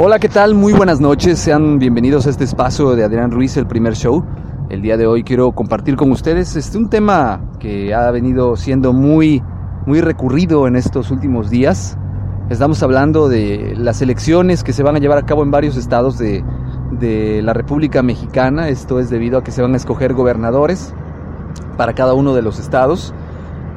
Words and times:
Hola, 0.00 0.20
¿qué 0.20 0.28
tal? 0.28 0.54
Muy 0.54 0.72
buenas 0.72 1.00
noches. 1.00 1.40
Sean 1.40 1.80
bienvenidos 1.80 2.28
a 2.28 2.30
este 2.30 2.44
espacio 2.44 2.94
de 2.94 3.02
Adrián 3.02 3.32
Ruiz, 3.32 3.56
el 3.56 3.66
primer 3.66 3.96
show. 3.96 4.24
El 4.70 4.80
día 4.80 4.96
de 4.96 5.08
hoy 5.08 5.24
quiero 5.24 5.50
compartir 5.50 5.96
con 5.96 6.12
ustedes 6.12 6.54
este, 6.54 6.78
un 6.78 6.88
tema 6.88 7.40
que 7.58 7.92
ha 7.92 8.08
venido 8.12 8.54
siendo 8.54 8.92
muy, 8.92 9.42
muy 9.86 10.00
recurrido 10.00 10.68
en 10.68 10.76
estos 10.76 11.10
últimos 11.10 11.50
días. 11.50 11.98
Estamos 12.48 12.80
hablando 12.84 13.28
de 13.28 13.74
las 13.76 14.00
elecciones 14.00 14.62
que 14.62 14.72
se 14.72 14.84
van 14.84 14.94
a 14.94 15.00
llevar 15.00 15.18
a 15.18 15.26
cabo 15.26 15.42
en 15.42 15.50
varios 15.50 15.76
estados 15.76 16.16
de, 16.16 16.44
de 16.92 17.42
la 17.42 17.52
República 17.52 18.00
Mexicana. 18.00 18.68
Esto 18.68 19.00
es 19.00 19.10
debido 19.10 19.38
a 19.38 19.42
que 19.42 19.50
se 19.50 19.62
van 19.62 19.74
a 19.74 19.78
escoger 19.78 20.14
gobernadores 20.14 20.94
para 21.76 21.94
cada 21.94 22.14
uno 22.14 22.34
de 22.34 22.42
los 22.42 22.60
estados. 22.60 23.12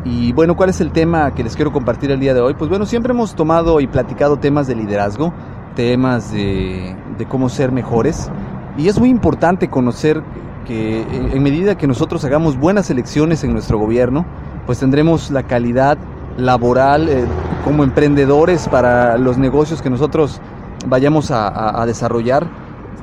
Y 0.06 0.34
bueno, 0.34 0.56
¿cuál 0.56 0.70
es 0.70 0.82
el 0.82 0.92
tema 0.92 1.34
que 1.34 1.44
les 1.44 1.56
quiero 1.56 1.72
compartir 1.72 2.12
el 2.12 2.20
día 2.20 2.36
de 2.36 2.42
hoy? 2.42 2.54
Pues 2.54 2.70
bueno, 2.70 2.86
siempre 2.86 3.12
hemos 3.12 3.34
tomado 3.34 3.80
y 3.80 3.88
platicado 3.88 4.38
temas 4.38 4.68
de 4.68 4.76
liderazgo, 4.76 5.34
temas 5.76 6.32
de, 6.32 6.96
de 7.18 7.26
cómo 7.26 7.50
ser 7.50 7.72
mejores. 7.72 8.32
Y 8.78 8.88
es 8.88 9.00
muy 9.00 9.10
importante 9.10 9.70
conocer 9.70 10.22
que 10.66 11.02
en 11.02 11.44
medida 11.44 11.76
que 11.78 11.88
nosotros 11.88 12.24
hagamos 12.24 12.58
buenas 12.58 12.90
elecciones 12.90 13.44
en 13.44 13.54
nuestro 13.54 13.78
gobierno, 13.78 14.26
pues 14.66 14.80
tendremos 14.80 15.32
la 15.32 15.44
calidad 15.44 15.98
laboral 16.38 17.10
eh, 17.10 17.26
como 17.66 17.84
emprendedores 17.84 18.68
para 18.70 19.18
los 19.18 19.38
negocios 19.38 19.82
que 19.82 19.90
nosotros 19.90 20.40
vayamos 20.88 21.32
a, 21.32 21.48
a, 21.48 21.82
a 21.82 21.86
desarrollar 21.86 22.48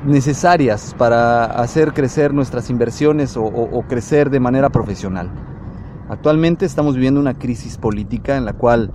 necesarias 0.05 0.95
para 0.97 1.45
hacer 1.45 1.93
crecer 1.93 2.33
nuestras 2.33 2.69
inversiones 2.69 3.37
o, 3.37 3.43
o, 3.43 3.79
o 3.79 3.81
crecer 3.83 4.29
de 4.29 4.39
manera 4.39 4.69
profesional. 4.69 5.29
Actualmente 6.09 6.65
estamos 6.65 6.95
viviendo 6.95 7.19
una 7.19 7.35
crisis 7.37 7.77
política 7.77 8.37
en 8.37 8.45
la 8.45 8.53
cual 8.53 8.91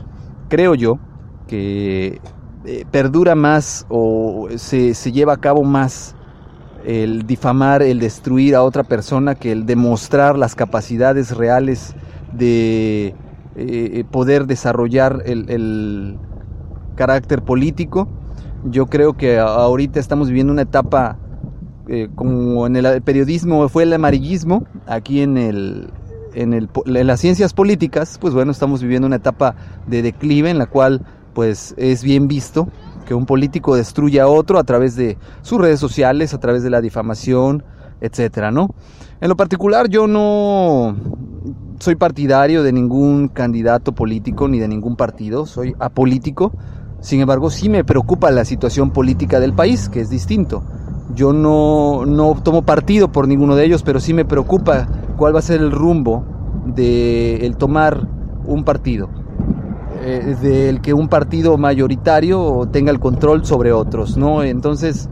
creo 0.48 0.74
yo 0.74 0.98
que 1.46 2.20
eh, 2.64 2.84
perdura 2.90 3.34
más 3.34 3.86
o 3.88 4.48
se, 4.56 4.94
se, 4.94 5.12
lleva 5.12 5.34
a 5.34 5.36
cabo 5.36 5.62
más 5.64 6.14
el 6.84 7.26
difamar, 7.26 7.82
el 7.82 8.00
destruir 8.00 8.54
a 8.54 8.62
otra 8.62 8.84
persona 8.84 9.34
que 9.34 9.52
el 9.52 9.66
demostrar 9.66 10.36
las 10.38 10.54
capacidades 10.54 11.36
reales 11.36 11.94
de 12.32 13.14
eh, 13.56 14.04
poder 14.10 14.46
desarrollar 14.46 15.22
el, 15.24 15.48
el, 15.50 16.18
carácter 16.96 17.42
político. 17.42 18.08
Yo 18.64 18.86
creo 18.86 19.14
que 19.14 19.38
ahorita 19.38 20.00
estamos 20.00 20.28
viviendo 20.28 20.52
una 20.52 20.62
etapa 20.62 21.18
eh, 21.88 22.08
como 22.14 22.66
en 22.66 22.76
el 22.76 23.02
periodismo 23.02 23.68
fue 23.68 23.82
el 23.82 23.92
amarillismo, 23.92 24.64
aquí 24.86 25.20
en 25.20 25.36
el, 25.36 25.90
en, 26.32 26.54
el, 26.54 26.70
en, 26.86 27.06
las 27.06 27.20
ciencias 27.20 27.52
políticas, 27.52 28.16
pues 28.18 28.32
bueno, 28.32 28.52
estamos 28.52 28.80
viviendo 28.80 29.06
una 29.06 29.16
etapa 29.16 29.54
de 29.86 30.00
declive 30.00 30.48
en 30.48 30.58
la 30.58 30.66
cual 30.66 31.02
pues 31.34 31.74
es 31.76 32.02
bien 32.02 32.28
visto 32.28 32.68
que 33.06 33.14
un 33.14 33.26
político 33.26 33.76
destruya 33.76 34.24
a 34.24 34.28
otro 34.28 34.58
a 34.58 34.64
través 34.64 34.96
de 34.96 35.18
sus 35.42 35.60
redes 35.60 35.78
sociales, 35.80 36.32
a 36.32 36.40
través 36.40 36.62
de 36.62 36.70
la 36.70 36.80
difamación, 36.80 37.64
etcétera, 38.00 38.50
¿no? 38.50 38.74
En 39.20 39.28
lo 39.28 39.36
particular 39.36 39.88
yo 39.88 40.06
no 40.06 40.96
soy 41.78 41.96
partidario 41.96 42.62
de 42.62 42.72
ningún 42.72 43.28
candidato 43.28 43.92
político 43.92 44.48
ni 44.48 44.58
de 44.58 44.68
ningún 44.68 44.96
partido, 44.96 45.46
soy 45.46 45.74
apolítico. 45.78 46.52
Sin 47.00 47.20
embargo, 47.20 47.50
sí 47.50 47.68
me 47.68 47.84
preocupa 47.84 48.30
la 48.30 48.46
situación 48.46 48.90
política 48.90 49.38
del 49.38 49.52
país, 49.52 49.90
que 49.90 50.00
es 50.00 50.08
distinto. 50.08 50.64
Yo 51.14 51.34
no, 51.34 52.06
no 52.06 52.34
tomo 52.42 52.62
partido 52.62 53.12
por 53.12 53.28
ninguno 53.28 53.56
de 53.56 53.66
ellos, 53.66 53.82
pero 53.82 54.00
sí 54.00 54.14
me 54.14 54.24
preocupa 54.24 54.88
cuál 55.18 55.34
va 55.34 55.40
a 55.40 55.42
ser 55.42 55.60
el 55.60 55.70
rumbo 55.70 56.24
de 56.64 57.46
el 57.46 57.56
tomar 57.56 58.08
un 58.46 58.64
partido, 58.64 59.10
eh, 60.06 60.36
del 60.42 60.82
que 60.82 60.92
un 60.92 61.08
partido 61.08 61.56
mayoritario 61.56 62.68
tenga 62.70 62.90
el 62.90 63.00
control 63.00 63.46
sobre 63.46 63.72
otros, 63.72 64.18
¿no? 64.18 64.42
Entonces, 64.42 65.08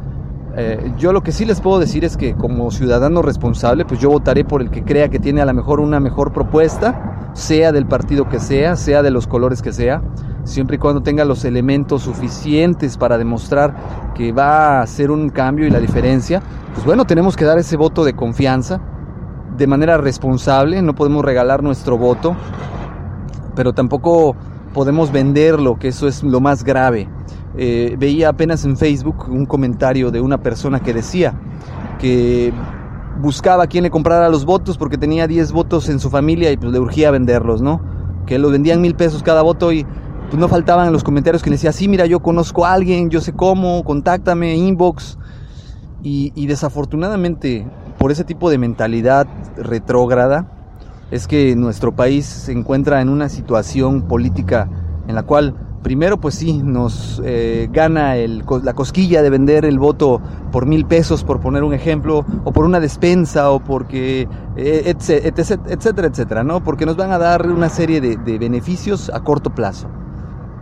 eh, 0.55 0.93
yo 0.99 1.15
lo 1.15 1.23
que 1.23 1.33
sí 1.33 1.47
les 1.47 1.63
puedo 1.63 1.79
decir 1.79 2.05
es 2.05 2.19
que 2.19 2.35
como 2.35 2.71
ciudadano 2.71 3.23
responsable, 3.23 3.87
pues 3.87 4.01
yo 4.01 4.11
votaré 4.11 4.45
por 4.45 4.61
el 4.61 4.71
que 4.71 4.85
crea 4.85 5.09
que 5.09 5.19
tiene 5.19 5.41
a 5.41 5.47
lo 5.47 5.55
mejor 5.55 5.81
una 5.81 5.99
mejor 5.99 6.35
propuesta, 6.35 7.31
sea 7.33 7.73
del 7.73 7.87
partido 7.87 8.29
que 8.29 8.39
sea, 8.39 8.77
sea 8.77 9.03
de 9.03 9.11
los 9.11 9.27
colores 9.27 9.63
que 9.63 9.73
sea, 9.73 10.03
siempre 10.45 10.77
y 10.77 10.79
cuando 10.79 11.03
tenga 11.03 11.25
los 11.25 11.47
elementos 11.47 12.03
suficientes 12.03 12.99
para 12.99 13.17
demostrar 13.17 14.13
que 14.15 14.31
va 14.33 14.81
a 14.81 14.83
hacer 14.83 15.11
un 15.11 15.31
cambio 15.31 15.67
y 15.67 15.71
la 15.71 15.81
diferencia, 15.81 16.43
pues 16.75 16.85
bueno, 16.85 17.07
tenemos 17.07 17.35
que 17.35 17.47
dar 17.47 17.57
ese 17.57 17.79
voto 17.79 18.05
de 18.05 18.13
confianza 18.13 18.79
de 19.57 19.67
manera 19.67 19.97
responsable, 19.97 20.83
no 20.83 20.95
podemos 20.95 21.25
regalar 21.25 21.63
nuestro 21.63 21.97
voto, 21.97 22.37
pero 23.55 23.73
tampoco 23.73 24.37
podemos 24.73 25.13
venderlo, 25.13 25.79
que 25.79 25.89
eso 25.89 26.09
es 26.09 26.23
lo 26.23 26.41
más 26.41 26.65
grave. 26.65 27.09
Eh, 27.57 27.97
veía 27.99 28.31
apenas 28.31 28.65
en 28.65 28.77
Facebook 28.77 29.29
un 29.29 29.47
comentario 29.47 30.11
de 30.11 30.21
una 30.21 30.39
persona 30.39 30.81
que 30.81 30.95
decía 30.95 31.35
que 31.99 32.53
buscaba 33.21 33.65
a 33.65 33.67
quien 33.67 33.85
le 33.85 33.91
comprara 33.91 34.29
los 34.31 34.45
votos 34.45 34.79
porque 34.79 34.97
tenía 34.97 35.27
10 35.27 35.53
votos 35.53 35.89
en 35.89 36.01
su 36.01 36.09
familia 36.09 36.51
y 36.51 36.57
pues 36.57 36.73
le 36.73 36.79
urgía 36.79 37.11
venderlos, 37.11 37.61
¿no? 37.61 37.81
Que 38.27 38.39
los 38.39 38.51
vendían 38.53 38.81
mil 38.81 38.95
pesos 38.95 39.23
cada 39.23 39.43
voto 39.43 39.73
y 39.73 39.85
pues 40.31 40.41
no 40.41 40.49
faltaban 40.49 40.93
los 40.93 41.05
comentarios 41.05 41.43
que 41.43 41.51
le 41.51 41.57
decía, 41.57 41.73
sí, 41.73 41.89
mira, 41.89 42.07
yo 42.07 42.21
conozco 42.21 42.65
a 42.65 42.73
alguien, 42.73 43.11
yo 43.11 43.21
sé 43.21 43.33
cómo, 43.35 43.85
contáctame, 43.85 44.57
inbox. 44.57 45.19
Y, 46.03 46.33
y 46.35 46.47
desafortunadamente, 46.47 47.67
por 47.99 48.11
ese 48.11 48.25
tipo 48.25 48.49
de 48.49 48.57
mentalidad 48.59 49.27
retrógrada, 49.57 50.62
es 51.13 51.29
que 51.29 51.55
nuestro 51.55 51.95
país 51.95 52.25
se 52.25 52.53
encuentra 52.53 53.03
en 53.03 53.11
una 53.11 53.29
situación 53.29 54.03
política 54.09 54.69
en 55.07 55.15
la 55.15 55.25
cual 55.25 55.55
primero 55.83 56.19
pues 56.19 56.37
sí, 56.37 56.63
nos 56.63 57.21
eh, 57.23 57.69
gana 57.71 58.15
la 58.17 58.73
cosquilla 58.73 59.21
de 59.21 59.29
vender 59.29 59.67
el 59.67 59.79
voto 59.79 60.23
por 60.51 60.65
mil 60.65 60.87
pesos, 60.87 61.23
por 61.23 61.41
poner 61.41 61.65
un 61.65 61.75
ejemplo, 61.75 62.25
o 62.45 62.53
por 62.53 62.65
una 62.65 62.81
despensa, 62.81 63.51
o 63.51 63.61
porque, 63.61 64.27
eh, 64.57 64.83
etcétera, 64.87 65.61
etcétera, 65.69 66.09
etcétera, 66.09 66.45
¿no? 66.45 66.65
Porque 66.65 66.87
nos 66.87 66.97
van 66.97 67.13
a 67.13 67.19
dar 67.19 67.47
una 67.51 67.69
serie 67.69 68.01
de 68.01 68.39
beneficios 68.39 69.11
a 69.13 69.21
corto 69.21 69.51
plazo. 69.51 69.89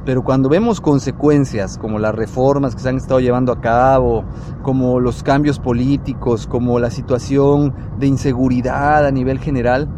Pero 0.05 0.25
cuando 0.25 0.49
vemos 0.49 0.81
consecuencias 0.81 1.77
como 1.77 1.99
las 1.99 2.15
reformas 2.15 2.75
que 2.75 2.81
se 2.81 2.89
han 2.89 2.97
estado 2.97 3.21
llevando 3.21 3.53
a 3.53 3.61
cabo, 3.61 4.25
como 4.63 4.99
los 4.99 5.23
cambios 5.23 5.59
políticos, 5.59 6.47
como 6.47 6.79
la 6.81 6.91
situación 6.91 7.75
de 7.99 8.07
inseguridad 8.07 9.07
a 9.07 9.11
nivel 9.11 9.39
general, 9.39 9.89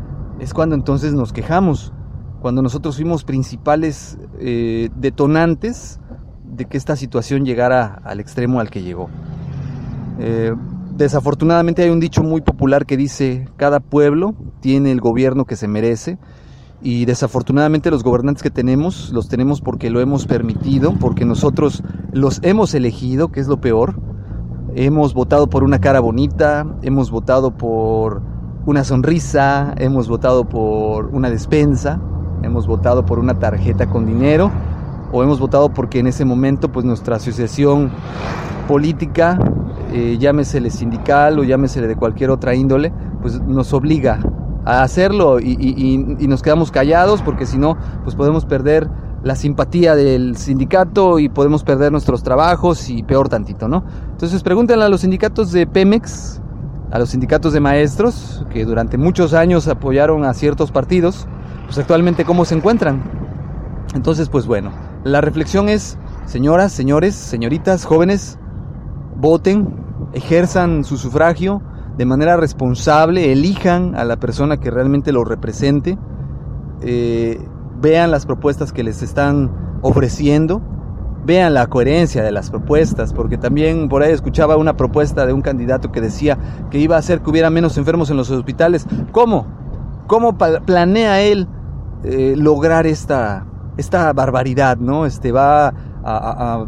es 0.43 0.53
cuando 0.53 0.75
entonces 0.75 1.15
nos 1.15 1.33
quejamos 1.33 1.93
cuando 2.41 2.63
nosotros 2.63 2.97
fuimos 2.97 3.23
principales 3.23 4.19
eh, 4.41 4.91
detonantes 4.97 6.01
de 6.45 6.65
que 6.65 6.77
esta 6.77 6.97
situación 6.97 7.45
llegara 7.45 8.01
al 8.05 8.19
extremo 8.19 8.59
al 8.59 8.69
que 8.69 8.83
llegó. 8.83 9.09
Eh, 10.19 10.53
desafortunadamente 10.97 11.85
hay 11.85 11.91
un 11.91 12.01
dicho 12.01 12.25
muy 12.25 12.41
popular 12.41 12.87
que 12.87 12.97
dice, 12.97 13.49
cada 13.57 13.79
pueblo 13.79 14.35
tiene 14.59 14.91
el 14.91 15.01
gobierno 15.01 15.45
que 15.45 15.55
se 15.55 15.69
merece 15.69 16.19
y 16.83 17.05
desafortunadamente 17.05 17.93
los 17.93 18.03
gobernantes 18.03 18.43
que 18.43 18.51
tenemos 18.51 19.11
los 19.13 19.29
tenemos 19.29 19.61
porque 19.61 19.91
lo 19.91 20.01
hemos 20.01 20.27
permitido, 20.27 20.93
porque 20.99 21.25
nosotros 21.25 21.85
los 22.13 22.41
hemos 22.43 22.75
elegido, 22.75 23.31
que 23.31 23.39
es 23.39 23.47
lo 23.47 23.61
peor. 23.61 24.01
Hemos 24.75 25.15
votado 25.15 25.49
por 25.49 25.63
una 25.63 25.81
cara 25.81 26.01
bonita, 26.01 26.67
hemos 26.83 27.13
votado 27.13 27.57
por 27.57 28.32
una 28.67 28.85
sonrisa, 28.85 29.75
hemos 29.79 30.09
votado 30.09 30.45
por 30.45 31.07
una 31.07 31.31
despensa, 31.31 32.01
hemos 32.43 32.67
votado 32.67 33.05
por 33.05 33.19
una 33.19 33.39
tarjeta 33.39 33.89
con 33.89 34.07
dinero 34.07 34.51
o 35.13 35.23
hemos 35.23 35.41
votado 35.41 35.69
porque 35.71 35.99
en 35.99 36.07
ese 36.07 36.25
momento 36.25 36.71
pues 36.71 36.85
nuestra 36.85 37.17
asociación 37.17 37.91
política, 38.69 39.39
eh, 39.93 40.17
llámesele 40.19 40.71
sindical 40.71 41.39
o 41.39 41.45
llámesele 41.45 41.87
de 41.87 41.97
cualquier 41.97 42.31
otra 42.31 42.55
índole, 42.55 42.93
pues 43.21 43.41
nos 43.41 43.73
obliga 43.73 44.21
a 44.65 44.83
hacerlo 44.83 45.41
y, 45.41 45.57
y, 45.59 46.17
y 46.25 46.29
nos 46.29 46.41
quedamos 46.41 46.71
callados 46.71 47.21
porque 47.21 47.47
si 47.47 47.59
no 47.59 47.77
pues 48.05 48.15
podemos 48.15 48.45
perder 48.45 48.89
la 49.25 49.37
simpatía 49.37 49.95
del 49.95 50.37
sindicato 50.37 51.19
y 51.19 51.29
podemos 51.29 51.63
perder 51.63 51.93
nuestros 51.93 52.23
trabajos 52.23 52.89
y 52.89 53.03
peor 53.03 53.29
tantito, 53.29 53.69
¿no? 53.69 53.85
Entonces 54.11 54.43
pregúntenle 54.43 54.85
a 54.85 54.89
los 54.89 55.03
sindicatos 55.03 55.53
de 55.53 55.67
Pemex, 55.67 56.42
a 56.93 56.99
los 56.99 57.11
sindicatos 57.11 57.53
de 57.53 57.61
maestros, 57.61 58.45
que 58.51 58.65
durante 58.65 58.99
muchos 58.99 59.35
años 59.35 59.67
apoyaron 59.67 60.25
a 60.25 60.35
ciertos 60.35 60.71
partidos, 60.71 61.27
pues 61.65 61.79
actualmente 61.79 62.25
cómo 62.25 62.45
se 62.45 62.55
encuentran. 62.55 63.03
Entonces, 63.95 64.29
pues 64.29 64.47
bueno, 64.47 64.73
la 65.05 65.21
reflexión 65.21 65.69
es 65.69 65.99
Señoras, 66.27 66.73
señores, 66.73 67.15
señoritas, 67.15 67.85
jóvenes, 67.85 68.39
voten, 69.17 69.75
ejerzan 70.15 70.85
su 70.85 70.97
sufragio 70.97 71.63
de 71.99 72.07
manera 72.07 72.37
responsable, 72.37 73.33
elijan 73.33 73.95
a 73.97 74.05
la 74.05 74.17
persona 74.17 74.59
que 74.59 74.71
realmente 74.71 75.13
lo 75.13 75.25
represente, 75.25 75.99
eh, 76.81 77.39
vean 77.81 78.11
las 78.11 78.25
propuestas 78.25 78.73
que 78.73 78.83
les 78.83 79.03
están 79.03 79.79
ofreciendo, 79.83 80.63
vean 81.25 81.55
la 81.55 81.67
coherencia 81.67 82.23
de 82.23 82.33
las 82.33 82.51
propuestas, 82.51 83.13
porque 83.13 83.39
también 83.39 83.89
por 83.89 84.03
ahí 84.03 84.13
escuchaba 84.13 84.57
una 84.57 84.77
propuesta 84.77 85.27
de 85.27 85.33
un 85.33 85.43
candidato 85.43 85.93
que 85.93 86.01
decía 86.01 86.39
que 86.71 86.79
iba 86.79 86.97
a 86.97 86.99
hacer 86.99 87.21
que 87.21 87.31
hubiera 87.31 87.51
menos 87.51 87.77
enfermos 87.79 88.11
en 88.11 88.17
los 88.17 88.31
hospitales. 88.31 88.87
¿Cómo? 89.13 89.47
¿Cómo 90.07 90.37
planea 90.37 91.21
él 91.23 91.47
eh, 92.05 92.35
lograr 92.37 92.87
esta, 92.87 93.47
esta 93.77 94.13
barbaridad? 94.13 94.77
¿no? 94.79 95.07
Este, 95.07 95.33
va 95.33 95.73
a 96.05 96.67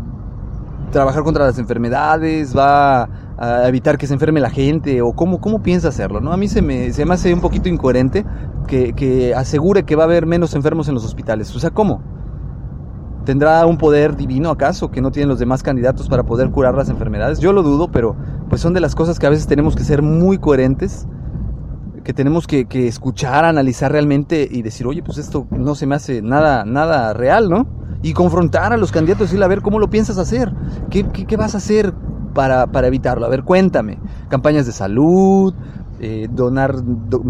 trabajar 0.92 1.24
contra 1.24 1.44
las 1.44 1.58
enfermedades, 1.58 2.56
va 2.56 3.08
a 3.36 3.68
evitar 3.68 3.98
que 3.98 4.06
se 4.06 4.14
enferme 4.14 4.40
la 4.40 4.50
gente 4.50 5.02
o 5.02 5.12
cómo, 5.12 5.40
cómo 5.40 5.60
piensa 5.60 5.88
hacerlo, 5.88 6.20
¿no? 6.20 6.32
A 6.32 6.36
mí 6.36 6.46
se 6.46 6.62
me, 6.62 6.92
se 6.92 7.04
me 7.04 7.14
hace 7.14 7.34
un 7.34 7.40
poquito 7.40 7.68
incoherente 7.68 8.24
que, 8.68 8.92
que 8.92 9.34
asegure 9.34 9.82
que 9.82 9.96
va 9.96 10.04
a 10.04 10.06
haber 10.06 10.24
menos 10.24 10.54
enfermos 10.54 10.86
en 10.88 10.94
los 10.94 11.04
hospitales. 11.04 11.54
O 11.56 11.58
sea, 11.58 11.70
¿cómo? 11.70 12.00
¿Tendrá 13.24 13.64
un 13.66 13.78
poder 13.78 14.16
divino 14.16 14.50
acaso 14.50 14.90
que 14.90 15.00
no 15.00 15.10
tienen 15.10 15.28
los 15.28 15.38
demás 15.38 15.62
candidatos 15.62 16.08
para 16.08 16.24
poder 16.24 16.50
curar 16.50 16.74
las 16.74 16.88
enfermedades? 16.88 17.38
Yo 17.38 17.52
lo 17.52 17.62
dudo, 17.62 17.90
pero 17.90 18.16
pues 18.48 18.60
son 18.60 18.74
de 18.74 18.80
las 18.80 18.94
cosas 18.94 19.18
que 19.18 19.26
a 19.26 19.30
veces 19.30 19.46
tenemos 19.46 19.74
que 19.76 19.84
ser 19.84 20.02
muy 20.02 20.38
coherentes, 20.38 21.06
que 22.04 22.12
tenemos 22.12 22.46
que, 22.46 22.66
escuchar, 22.86 23.44
analizar 23.44 23.90
realmente 23.90 24.46
y 24.50 24.62
decir, 24.62 24.86
oye, 24.86 25.02
pues 25.02 25.18
esto 25.18 25.46
no 25.50 25.74
se 25.74 25.86
me 25.86 25.94
hace 25.94 26.20
nada, 26.20 26.64
nada 26.64 27.14
real, 27.14 27.48
¿no? 27.48 27.66
Y 28.02 28.12
confrontar 28.12 28.74
a 28.74 28.76
los 28.76 28.92
candidatos 28.92 29.22
y 29.22 29.24
decirle, 29.28 29.46
a 29.46 29.48
ver, 29.48 29.62
¿cómo 29.62 29.78
lo 29.78 29.88
piensas 29.88 30.18
hacer? 30.18 30.52
¿Qué, 30.90 31.06
qué, 31.08 31.24
qué 31.24 31.36
vas 31.36 31.54
a 31.54 31.58
hacer? 31.58 31.94
para, 32.34 32.66
para 32.66 32.88
evitarlo? 32.88 33.24
A 33.24 33.30
ver, 33.30 33.44
cuéntame. 33.44 33.98
Campañas 34.28 34.66
de 34.66 34.72
salud, 34.72 35.54
eh, 36.00 36.28
donar 36.30 36.74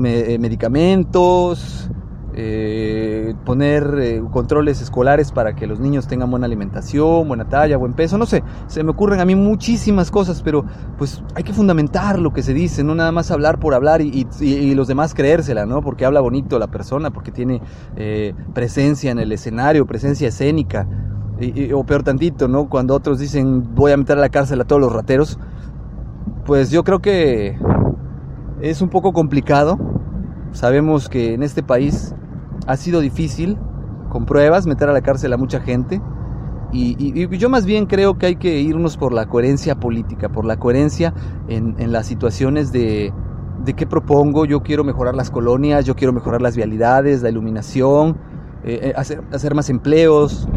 eh, 0.04 0.38
medicamentos, 0.40 1.90
eh, 2.36 3.34
poner 3.44 4.22
controles 4.32 4.80
escolares 4.80 5.30
para 5.30 5.54
que 5.54 5.66
los 5.66 5.78
niños 5.78 6.08
tengan 6.08 6.30
buena 6.30 6.46
alimentación, 6.46 7.28
buena 7.28 7.48
talla, 7.48 7.76
buen 7.76 7.92
peso, 7.92 8.18
no 8.18 8.26
sé, 8.26 8.42
se 8.66 8.82
me 8.82 8.90
ocurren 8.90 9.20
a 9.20 9.24
mí 9.24 9.34
muchísimas 9.34 10.10
cosas, 10.10 10.42
pero 10.42 10.64
pues 10.98 11.22
hay 11.34 11.44
que 11.44 11.52
fundamentar 11.52 12.18
lo 12.18 12.32
que 12.32 12.42
se 12.42 12.52
dice, 12.52 12.82
no 12.82 12.94
nada 12.94 13.12
más 13.12 13.30
hablar 13.30 13.60
por 13.60 13.74
hablar 13.74 14.00
y, 14.00 14.24
los 14.74 14.88
demás 14.88 15.14
creérsela, 15.14 15.66
¿no? 15.66 15.82
Porque 15.82 16.04
habla 16.04 16.20
bonito 16.20 16.58
la 16.58 16.66
persona, 16.66 17.12
porque 17.12 17.30
tiene 17.30 17.62
presencia 18.52 19.12
en 19.12 19.20
el 19.20 19.30
escenario, 19.30 19.86
presencia 19.86 20.28
escénica 20.28 20.88
o 21.72 21.84
peor 21.84 22.02
tantito, 22.02 22.48
¿no? 22.48 22.68
Cuando 22.68 22.94
otros 22.94 23.18
dicen 23.18 23.74
voy 23.74 23.92
a 23.92 23.96
meter 23.96 24.18
a 24.18 24.20
la 24.20 24.28
cárcel 24.28 24.60
a 24.60 24.64
todos 24.64 24.80
los 24.80 24.92
rateros, 24.92 25.38
pues 26.44 26.70
yo 26.70 26.84
creo 26.84 27.00
que 27.00 27.56
es 28.60 28.82
un 28.82 28.88
poco 28.88 29.12
complicado. 29.12 29.78
Sabemos 30.52 31.08
que 31.08 31.34
en 31.34 31.42
este 31.42 31.62
país 31.62 32.14
ha 32.66 32.76
sido 32.76 33.00
difícil, 33.00 33.58
con 34.08 34.26
pruebas, 34.26 34.66
meter 34.66 34.88
a 34.88 34.92
la 34.92 35.00
cárcel 35.00 35.32
a 35.32 35.36
mucha 35.36 35.60
gente. 35.60 36.00
Y, 36.72 37.28
yo 37.38 37.48
más 37.48 37.66
bien 37.66 37.86
creo 37.86 38.18
que 38.18 38.26
hay 38.26 38.36
que 38.36 38.60
irnos 38.60 38.96
por 38.96 39.12
la 39.12 39.26
coherencia 39.26 39.76
política, 39.76 40.28
por 40.28 40.44
la 40.44 40.56
coherencia 40.56 41.14
en, 41.48 41.92
las 41.92 42.06
situaciones 42.06 42.72
de, 42.72 43.12
de 43.64 43.74
qué 43.74 43.86
propongo. 43.86 44.44
Yo 44.44 44.62
quiero 44.62 44.82
mejorar 44.82 45.14
las 45.14 45.30
colonias, 45.30 45.84
yo 45.84 45.94
quiero 45.94 46.12
mejorar 46.12 46.42
las 46.42 46.56
vialidades, 46.56 47.22
la 47.22 47.28
iluminación, 47.28 48.16
eh, 48.66 48.94
eh, 48.94 48.94
hacer, 48.96 49.54
más 49.54 49.68
empleos, 49.68 50.48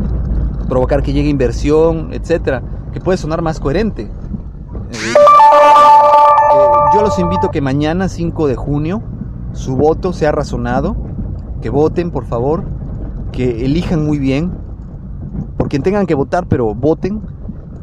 provocar 0.70 1.04
que 1.04 1.12
llegue 1.12 1.28
inversión, 1.28 2.14
etcétera, 2.14 2.64
que 2.94 3.02
puede 3.02 3.18
sonar 3.18 3.42
más 3.42 3.60
coherente. 3.60 4.04
Eh, 4.04 5.14
yo 6.94 7.02
los 7.02 7.20
invito 7.20 7.50
que 7.52 7.60
mañana, 7.60 8.08
5 8.08 8.48
de 8.48 8.56
junio, 8.56 9.04
su 9.52 9.76
voto 9.76 10.14
sea 10.14 10.32
razonado, 10.32 10.96
que 11.62 11.70
voten, 11.70 12.12
por 12.12 12.26
favor, 12.26 12.64
que 13.32 13.66
elijan 13.66 14.06
muy 14.06 14.20
bien, 14.20 14.52
por 15.58 15.70
quien 15.70 15.84
tengan 15.84 16.06
que 16.06 16.16
votar, 16.16 16.48
pero 16.48 16.74
voten 16.74 17.22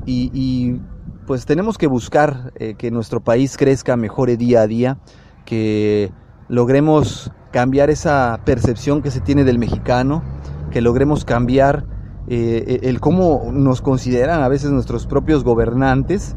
y, 0.06 0.80
pues 1.26 1.46
tenemos 1.46 1.78
que 1.78 1.86
buscar 1.86 2.52
eh, 2.56 2.74
que 2.74 2.90
nuestro 2.90 3.20
país 3.20 3.56
crezca, 3.56 3.96
mejore 3.96 4.36
día 4.36 4.60
a 4.60 4.66
día, 4.66 4.98
que 5.46 6.12
logremos 6.48 7.32
cambiar 7.50 7.88
esa 7.88 8.40
percepción 8.44 9.00
que 9.00 9.10
se 9.10 9.20
tiene 9.20 9.44
del 9.44 9.58
mexicano, 9.58 10.22
que 10.70 10.82
logremos 10.82 11.24
cambiar 11.24 11.86
eh, 12.28 12.80
el 12.82 13.00
cómo 13.00 13.50
nos 13.52 13.80
consideran 13.80 14.42
a 14.42 14.48
veces 14.48 14.70
nuestros 14.70 15.06
propios 15.06 15.44
gobernantes, 15.44 16.36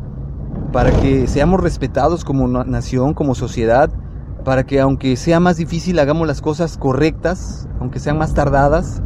para 0.72 0.92
que 0.92 1.28
seamos 1.28 1.62
respetados 1.62 2.24
como 2.24 2.48
nación, 2.48 3.14
como 3.14 3.36
sociedad, 3.36 3.90
para 4.48 4.66
que 4.66 4.80
aunque 4.80 5.18
sea 5.18 5.42
más 5.42 5.58
difícil 5.58 6.00
hagamos 6.00 6.26
las 6.26 6.40
cosas 6.40 6.78
correctas, 6.78 7.68
aunque 7.82 8.00
sean 8.00 8.18
más 8.18 8.34
tardadas, 8.34 9.04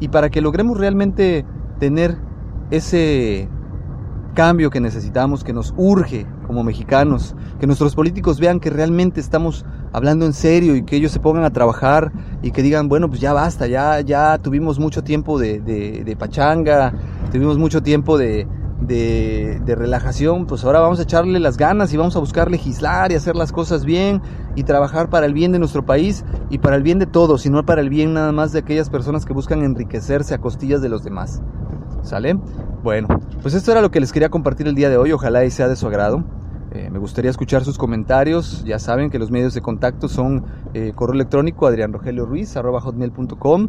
y 0.00 0.08
para 0.08 0.30
que 0.30 0.40
logremos 0.40 0.78
realmente 0.78 1.46
tener 1.78 2.18
ese 2.72 3.48
cambio 4.34 4.70
que 4.70 4.80
necesitamos, 4.80 5.44
que 5.44 5.52
nos 5.52 5.72
urge 5.76 6.26
como 6.48 6.64
mexicanos, 6.64 7.36
que 7.60 7.68
nuestros 7.68 7.94
políticos 7.94 8.40
vean 8.40 8.58
que 8.58 8.68
realmente 8.68 9.20
estamos 9.20 9.64
hablando 9.92 10.26
en 10.26 10.32
serio 10.32 10.74
y 10.74 10.82
que 10.82 10.96
ellos 10.96 11.12
se 11.12 11.20
pongan 11.20 11.44
a 11.44 11.50
trabajar 11.50 12.10
y 12.42 12.50
que 12.50 12.64
digan, 12.64 12.88
bueno, 12.88 13.08
pues 13.08 13.20
ya 13.20 13.32
basta, 13.32 13.68
ya, 13.68 14.00
ya 14.00 14.38
tuvimos 14.38 14.80
mucho 14.80 15.04
tiempo 15.04 15.38
de, 15.38 15.60
de, 15.60 16.16
pachanga, 16.16 16.92
tuvimos 17.30 17.58
mucho 17.58 17.80
tiempo 17.80 18.18
de, 18.18 18.48
de, 18.86 19.60
relajación, 19.66 20.46
pues 20.46 20.64
ahora 20.64 20.80
vamos 20.80 20.98
a 20.98 21.02
echarle 21.02 21.38
las 21.40 21.56
ganas 21.56 21.92
y 21.92 21.96
vamos 21.96 22.16
a 22.16 22.18
buscar 22.18 22.50
legislar 22.50 23.12
y 23.12 23.14
hacer 23.14 23.36
las 23.36 23.52
cosas 23.52 23.84
bien 23.84 24.22
y 24.54 24.64
trabajar 24.64 25.10
para 25.10 25.26
el 25.26 25.34
bien 25.34 25.52
de 25.52 25.58
nuestro 25.58 25.84
país 25.84 26.24
y 26.50 26.58
para 26.58 26.76
el 26.76 26.82
bien 26.82 26.98
de 26.98 27.06
todos 27.06 27.46
y 27.46 27.50
no 27.50 27.64
para 27.64 27.80
el 27.80 27.88
bien 27.88 28.14
nada 28.14 28.32
más 28.32 28.52
de 28.52 28.60
aquellas 28.60 28.90
personas 28.90 29.24
que 29.24 29.32
buscan 29.32 29.62
enriquecerse 29.62 30.34
a 30.34 30.38
costillas 30.38 30.82
de 30.82 30.88
los 30.88 31.02
demás. 31.04 31.42
¿Sale? 32.02 32.38
Bueno, 32.82 33.08
pues 33.40 33.54
esto 33.54 33.72
era 33.72 33.80
lo 33.80 33.90
que 33.90 34.00
les 34.00 34.12
quería 34.12 34.28
compartir 34.28 34.68
el 34.68 34.74
día 34.74 34.90
de 34.90 34.98
hoy, 34.98 35.12
ojalá 35.12 35.44
y 35.44 35.50
sea 35.50 35.68
de 35.68 35.76
su 35.76 35.86
agrado. 35.86 36.22
Eh, 36.72 36.90
me 36.90 36.98
gustaría 36.98 37.30
escuchar 37.30 37.64
sus 37.64 37.78
comentarios, 37.78 38.64
ya 38.64 38.78
saben 38.80 39.08
que 39.08 39.18
los 39.18 39.30
medios 39.30 39.54
de 39.54 39.62
contacto 39.62 40.08
son 40.08 40.44
eh, 40.74 40.92
correo 40.94 41.14
electrónico 41.14 41.68
adrianrogelioruiz.com, 41.68 43.66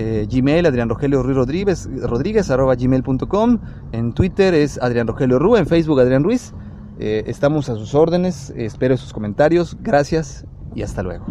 eh, 0.00 0.26
Gmail 0.26 0.64
Adrián 0.64 0.88
Rogelio 0.88 1.22
Ruiz 1.22 1.36
Rodríguez, 1.36 1.88
Rodríguez 2.02 2.50
arroba 2.50 2.74
gmail.com, 2.74 3.58
en 3.92 4.14
Twitter 4.14 4.54
es 4.54 4.78
Adrián 4.80 5.06
Rogelio 5.06 5.38
Ru, 5.38 5.56
en 5.56 5.66
Facebook 5.66 6.00
Adrián 6.00 6.24
Ruiz. 6.24 6.54
Eh, 6.98 7.24
estamos 7.26 7.68
a 7.68 7.74
sus 7.74 7.94
órdenes, 7.94 8.50
espero 8.56 8.96
sus 8.96 9.12
comentarios, 9.12 9.76
gracias 9.80 10.46
y 10.74 10.82
hasta 10.82 11.02
luego. 11.02 11.26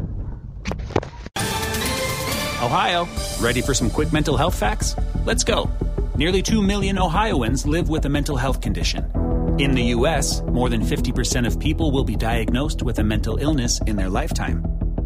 Ohio, 2.62 3.08
ready 3.42 3.62
for 3.62 3.76
some 3.76 3.90
quick 3.90 4.12
mental 4.14 4.38
health 4.38 4.54
facts? 4.54 4.96
Let's 5.26 5.44
go. 5.44 5.68
Nearly 6.16 6.44
2 6.44 6.62
million 6.62 7.00
Ohioans 7.00 7.66
live 7.66 7.90
with 7.90 8.06
a 8.06 8.10
mental 8.10 8.38
health 8.38 8.62
condition. 8.62 9.06
In 9.58 9.72
the 9.72 9.96
US, 9.96 10.44
more 10.54 10.70
than 10.70 10.82
50% 10.82 11.48
of 11.48 11.60
people 11.60 11.92
will 11.92 12.04
be 12.04 12.16
diagnosed 12.16 12.84
with 12.84 13.00
a 13.00 13.04
mental 13.04 13.38
illness 13.38 13.82
in 13.88 13.96
their 13.96 14.10
lifetime. 14.10 14.79